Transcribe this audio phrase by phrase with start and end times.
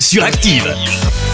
[0.00, 0.74] sur Active.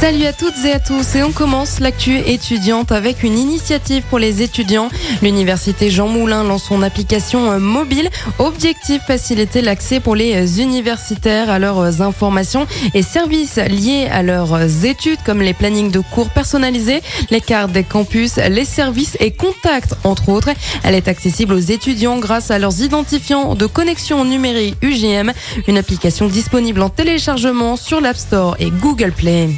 [0.00, 4.18] Salut à toutes et à tous et on commence l'actu étudiante avec une initiative pour
[4.18, 4.90] les étudiants.
[5.22, 8.10] L'université Jean Moulin lance son application euh, mobile.
[8.38, 14.22] Objectif faciliter l'accès pour les euh, universitaires à leurs euh, informations et services liés à
[14.22, 19.30] leurs études comme les plannings de cours personnalisés, les cartes des campus, les services et
[19.30, 20.50] contacts entre autres.
[20.84, 25.32] Elle est accessible aux étudiants grâce à leurs identifiants de connexion numérique UGM,
[25.68, 29.50] une application disponible en téléchargement sur l'App Store et Google Play.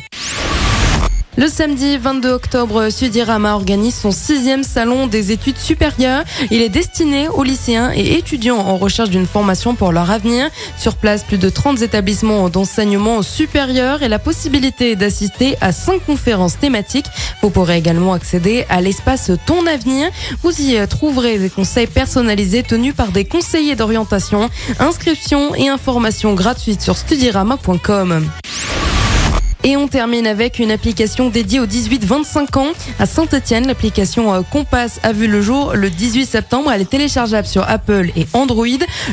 [1.38, 6.24] Le samedi 22 octobre, Sudirama organise son sixième salon des études supérieures.
[6.50, 10.50] Il est destiné aux lycéens et étudiants en recherche d'une formation pour leur avenir.
[10.76, 16.58] Sur place, plus de 30 établissements d'enseignement supérieur et la possibilité d'assister à cinq conférences
[16.58, 17.06] thématiques.
[17.40, 20.10] Vous pourrez également accéder à l'espace Ton Avenir.
[20.42, 26.82] Vous y trouverez des conseils personnalisés tenus par des conseillers d'orientation, inscriptions et informations gratuites
[26.82, 28.28] sur studirama.com.
[29.64, 32.68] Et on termine avec une application dédiée aux 18-25 ans.
[33.00, 36.70] À Saint-Etienne, l'application euh, Compass a vu le jour le 18 septembre.
[36.72, 38.66] Elle est téléchargeable sur Apple et Android.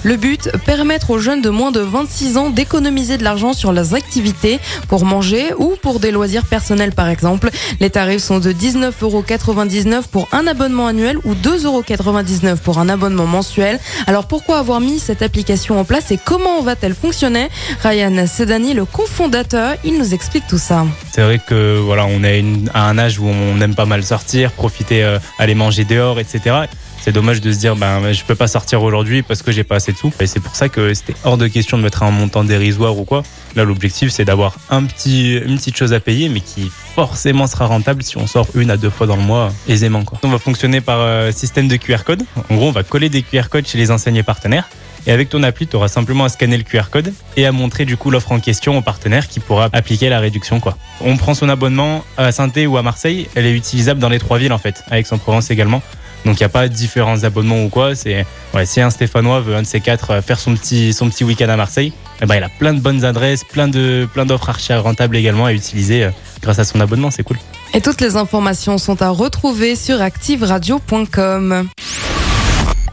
[0.04, 3.96] Le but, permettre aux jeunes de moins de 26 ans d'économiser de l'argent sur leurs
[3.96, 7.50] activités pour manger ou pour des loisirs personnels par exemple.
[7.80, 13.80] Les tarifs sont de 19,99€ pour un abonnement annuel ou 2,99€ pour un abonnement mensuel.
[14.06, 17.50] Alors pourquoi avoir mis cette application en place et comment va-t-elle fonctionner?
[17.84, 22.44] Ryan Sedani, le cofondateur, il nous explique tout ça C'est vrai que voilà, on est
[22.74, 26.66] à un âge où on aime pas mal sortir, profiter, euh, aller manger dehors, etc.
[27.02, 29.76] C'est dommage de se dire ben je peux pas sortir aujourd'hui parce que j'ai pas
[29.76, 30.12] assez de sous.
[30.20, 33.04] Et c'est pour ça que c'était hors de question de mettre un montant dérisoire ou
[33.04, 33.22] quoi.
[33.56, 37.68] Là l'objectif c'est d'avoir un petit une petite chose à payer mais qui forcément sera
[37.68, 40.18] rentable si on sort une à deux fois dans le mois aisément quoi.
[40.24, 42.24] On va fonctionner par euh, système de QR code.
[42.50, 44.68] En gros on va coller des QR codes chez les enseignants partenaires.
[45.08, 47.86] Et avec ton appli, tu auras simplement à scanner le QR code et à montrer
[47.86, 50.60] du coup l'offre en question au partenaire qui pourra appliquer la réduction.
[50.60, 50.78] Quoi.
[51.02, 54.38] On prend son abonnement à saint ou à Marseille, elle est utilisable dans les trois
[54.38, 55.82] villes en fait, avec son Provence également.
[56.26, 57.96] Donc il n'y a pas différents abonnements ou quoi.
[57.96, 61.08] C'est ouais, si un Stéphanois veut un de ces quatre euh, faire son petit son
[61.08, 64.26] petit week-end à Marseille, eh ben, il a plein de bonnes adresses, plein de plein
[64.26, 66.10] d'offres archi rentables également à utiliser euh,
[66.42, 67.12] grâce à son abonnement.
[67.12, 67.38] C'est cool.
[67.76, 71.68] Et toutes les informations sont à retrouver sur activeradio.com.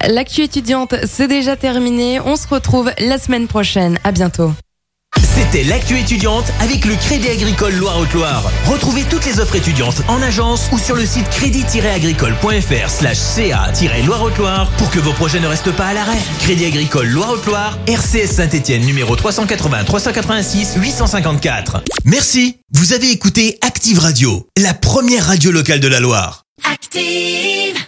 [0.09, 2.21] L'actu étudiante, c'est déjà terminé.
[2.21, 3.99] On se retrouve la semaine prochaine.
[4.05, 4.53] À bientôt.
[5.23, 8.51] C'était l'actu étudiante avec le Crédit Agricole Loire-Haute-Loire.
[8.67, 14.91] Retrouvez toutes les offres étudiantes en agence ou sur le site crédit-agricole.fr slash ca-loire-haute-Loire pour
[14.91, 16.19] que vos projets ne restent pas à l'arrêt.
[16.41, 21.83] Crédit Agricole Loire-Haute-Loire, RCS Saint-Etienne numéro 380 386 854.
[22.05, 22.57] Merci.
[22.73, 26.45] Vous avez écouté Active Radio, la première radio locale de la Loire.
[26.71, 27.83] Active